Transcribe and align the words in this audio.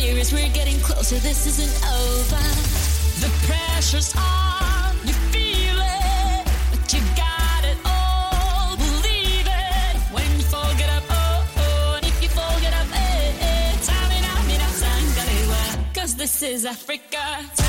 serious. 0.00 0.32
We're 0.32 0.54
getting 0.60 0.78
closer. 0.80 1.16
This 1.16 1.46
isn't 1.46 1.76
over. 2.00 2.44
The 3.22 3.30
pressure's 3.46 4.14
on. 4.16 4.96
You 5.08 5.14
feel 5.32 5.78
it, 5.78 6.44
but 6.70 6.92
you 6.92 7.00
got 7.26 7.62
it 7.70 7.78
all. 7.84 8.76
Believe 8.76 9.46
it 9.46 9.96
when 10.14 10.30
you 10.38 10.46
fall, 10.52 10.72
get 10.76 10.90
up. 10.96 11.04
Oh, 11.10 11.46
oh, 11.64 11.96
and 11.96 12.06
if 12.06 12.22
you 12.22 12.28
fall, 12.28 12.56
get 12.60 12.74
up. 12.74 12.88
Eh, 12.92 13.46
eh. 13.46 13.60
Cause 15.92 16.14
this 16.14 16.42
is 16.42 16.64
Africa. 16.64 17.59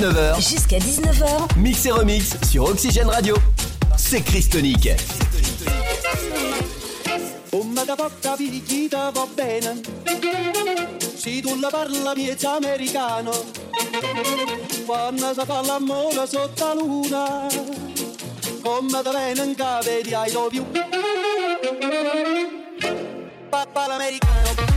19h. 0.00 0.40
Jusqu'à 0.40 0.78
19h. 0.78 1.58
Mix 1.58 1.84
et 1.84 1.90
remix 1.90 2.34
sur 2.48 2.64
Oxygène 2.64 3.08
Radio. 3.08 3.36
C'est 3.98 4.22
Christonique. 4.22 4.88
Bomba 7.52 7.84
da 7.84 7.96
porta 7.96 8.34
picchita 8.34 9.10
va 9.10 9.26
bene, 9.36 9.82
se 11.18 11.42
tu 11.42 11.60
la 11.60 11.68
parla 11.68 12.14
miezza 12.14 12.54
americano, 12.54 13.32
quando 14.86 15.34
si 15.34 15.46
fa 15.46 15.60
l'amore 15.60 16.26
sotto 16.26 16.64
la 16.64 16.74
luna, 16.74 17.46
come 18.62 19.02
da 19.02 19.10
bene 19.10 19.44
in 19.44 19.54
cave 19.54 20.00
di 20.02 20.14
I 20.14 20.32
love 20.32 20.56
you. 20.56 20.64
Papà 23.50 23.86
l'americano. 23.86 24.69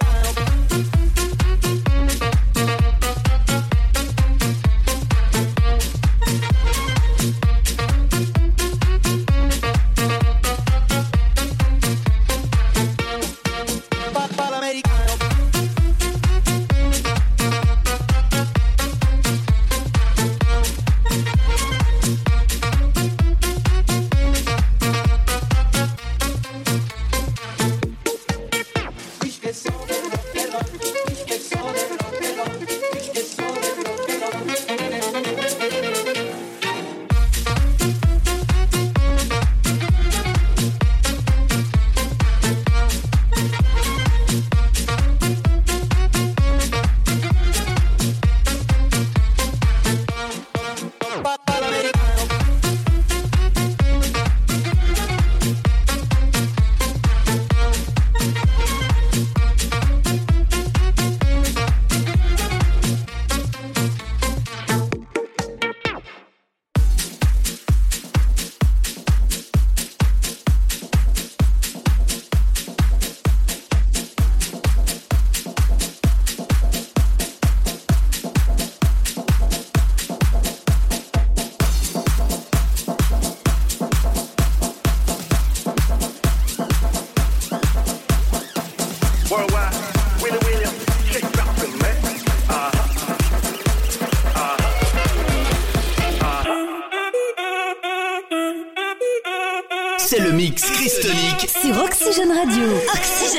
like. 0.00 0.53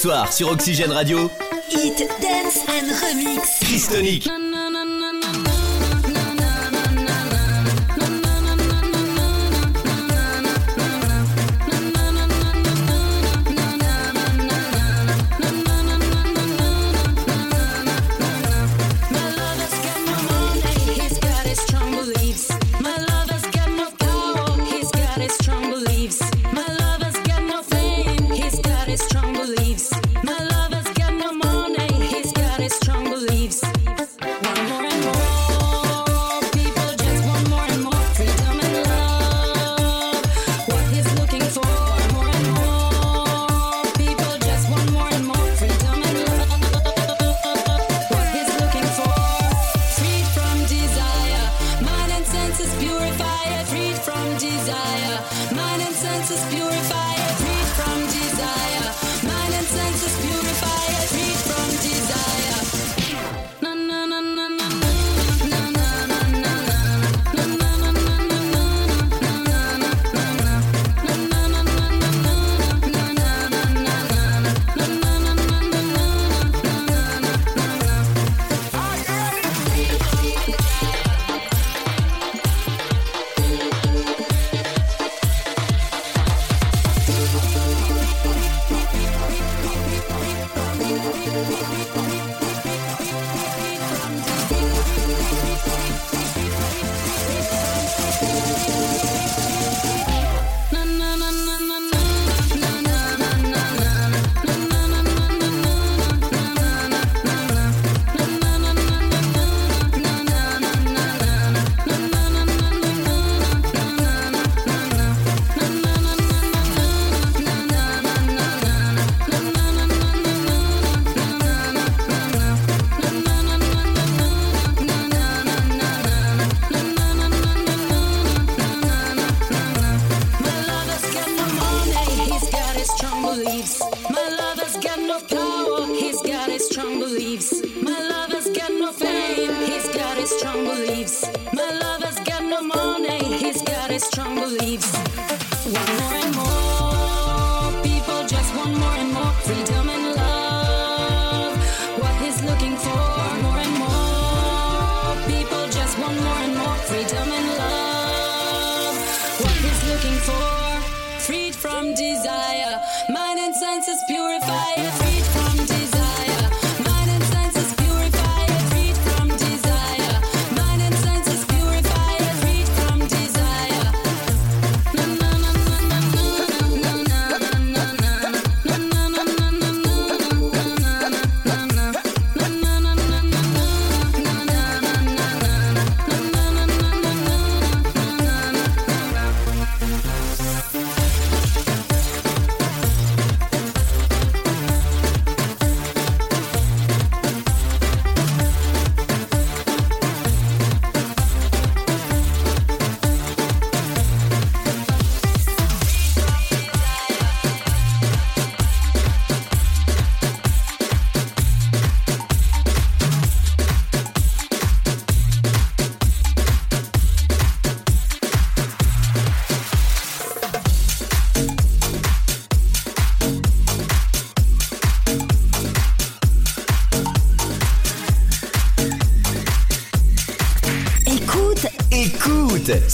Soir 0.00 0.32
sur 0.32 0.48
Oxygène 0.48 0.92
Radio, 0.92 1.30
Hit, 1.68 1.98
dance 2.22 2.60
and 2.68 2.88
remix. 3.02 3.60
Christonic. 3.60 4.30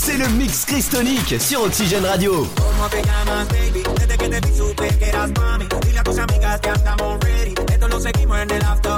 C'est 0.07 0.19
le 0.19 0.29
mix 0.29 0.65
Christonique 0.65 1.35
sur 1.41 1.63
Oxygène 1.63 2.05
Radio. 2.07 2.47
En 8.29 8.55
el 8.55 8.63
after 8.63 8.97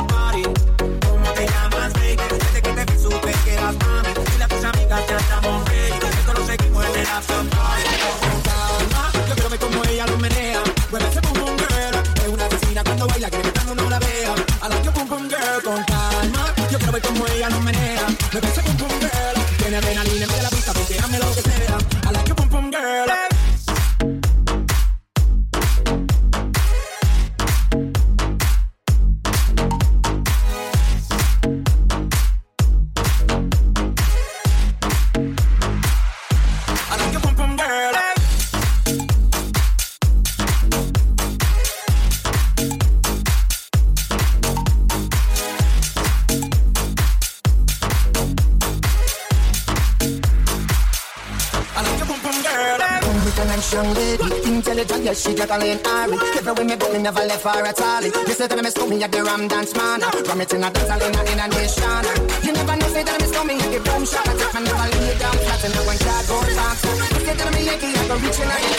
pum 52.09 52.21
pum 52.25 52.37
girl. 52.41 52.81
Come 53.05 53.21
with 53.25 53.39
a 53.39 53.45
nice 53.45 53.73
young 53.73 53.93
lady, 53.93 54.29
intelligent, 54.49 55.05
yes, 55.05 55.21
she 55.21 55.35
got 55.35 55.51
a 55.51 55.59
lane 55.59 55.81
Ari. 55.85 56.17
Every 56.39 56.53
way 56.57 56.65
me 56.65 56.77
go, 56.77 56.93
me 56.93 56.99
never 56.99 57.25
left 57.29 57.45
her 57.45 57.65
at 57.65 57.81
all. 57.81 58.03
You 58.03 58.35
say 58.35 58.47
that 58.49 58.57
me 58.65 58.71
stole 58.71 58.89
me 58.89 59.03
at 59.05 59.13
the 59.13 59.23
Ram 59.23 59.47
Dance 59.49 59.77
Man. 59.77 60.01
From 60.25 60.41
it 60.41 60.53
in 60.53 60.65
a 60.65 60.71
dance, 60.73 60.89
a, 60.89 60.97
in 61.33 61.41
a 61.45 61.47
nation. 61.53 62.05
You 62.43 62.53
never 62.57 62.77
know, 62.77 62.89
say 62.89 63.05
that 63.05 63.21
me 63.21 63.27
stole 63.29 63.45
me 63.45 63.55
at 63.61 63.71
the 63.71 63.81
boom 63.85 64.03
shop. 64.09 64.27
I 64.27 64.33
take 64.41 64.55
me 64.57 64.61
never 64.65 64.89
lay 64.97 65.15
down 65.21 65.37
flat 65.45 65.65
and 65.65 65.77
I 65.77 65.83
went 65.87 66.01
cardboard 66.01 66.51
box. 66.57 66.79
You 66.89 67.21
say 67.27 67.35
that 67.37 67.49
me 67.53 67.61
Yankee, 67.69 67.93
I 67.93 68.03
go 68.09 68.17
reaching 68.17 68.49
out 68.49 68.63
the 68.65 68.79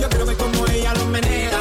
yo 0.00 0.08
quiero 0.08 0.26
ver 0.26 0.36
cómo 0.36 0.66
ella 0.66 0.94
lo 0.94 1.06
menea. 1.06 1.53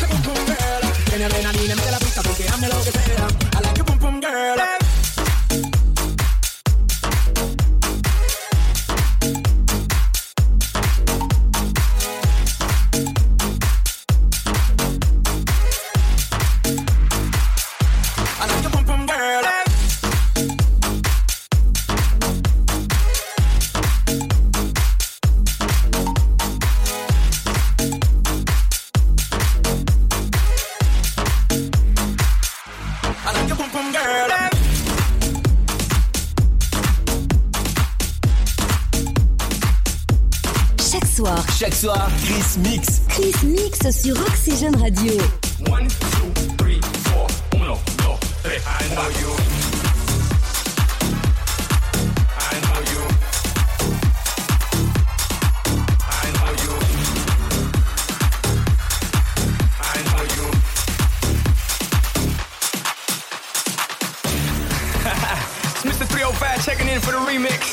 Girl. 0.00 0.92
Tiene 1.08 1.24
adrenalina, 1.24 1.74
mete 1.74 1.90
la 1.90 1.98
pista 1.98 2.22
porque 2.22 2.48
hazme 2.48 2.68
lo 2.68 2.82
que 2.82 2.92
sea. 2.92 3.28
I 3.52 3.62
like 3.62 3.76
your 3.76 3.86
pum 3.86 3.98
pum 3.98 4.20
girl. 4.20 4.73
soir. 41.14 41.44
Chaque 41.56 41.74
soir, 41.74 42.10
Chris 42.24 42.58
Mix. 42.58 43.02
Chris 43.08 43.34
Mix 43.44 43.78
sur 43.90 44.20
Oxygène 44.20 44.74
Radio. 44.76 45.12
One, 45.68 45.86
two, 45.86 46.56
three, 46.58 46.80
four, 47.04 47.26
uno, 47.54 47.78
I 48.44 48.88
know 48.94 49.08
you. 49.20 49.30
It's 65.66 65.84
Mr. 65.84 66.06
305 66.06 66.64
checking 66.64 66.88
in 66.88 67.00
for 67.00 67.12
the 67.12 67.18
remix. 67.18 67.72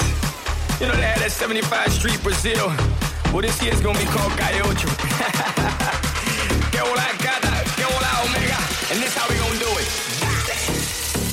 You 0.80 0.88
know 0.88 0.96
they 0.96 1.02
had 1.02 1.20
that 1.20 1.32
75 1.32 1.92
Street 1.92 2.22
Brazil. 2.22 3.01
Well, 3.32 3.42
this 3.42 3.64
year's 3.64 3.80
gonna 3.80 3.98
be 3.98 4.06
called 4.06 4.34
Calle 4.34 4.62
Ocho. 4.68 4.88
que 6.72 6.82
hola, 6.82 7.08
gata, 7.24 7.64
que 7.78 7.86
hola, 7.86 8.10
omega. 8.26 8.58
And 8.92 9.02
this 9.02 9.16
how 9.16 9.28
we 9.30 9.36
gonna 9.40 9.58
do 9.58 9.72
it. 9.80 9.88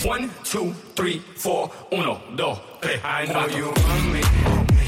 One, 0.06 0.30
two, 0.44 0.72
three, 0.94 1.18
four, 1.18 1.72
uno, 1.90 2.20
dos, 2.36 2.60
tres. 2.80 3.00
I 3.02 3.26
know 3.26 3.46
you 3.48 3.64
want 3.66 4.12
me. 4.12 4.22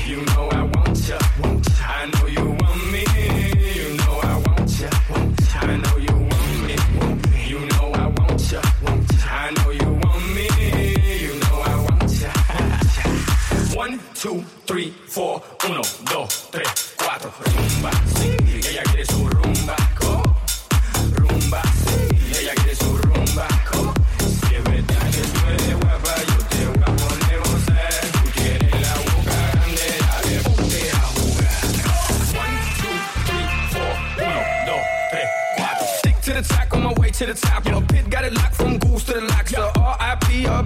You 0.06 0.24
know 0.26 0.48
I 0.50 0.62
want 0.62 1.08
ya. 1.08 1.18
I 1.82 2.06
know 2.14 2.26
you 2.28 2.39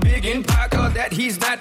big 0.00 0.24
in 0.24 0.42
Parker 0.42 0.88
that 0.94 1.12
he's 1.12 1.38
not 1.40 1.60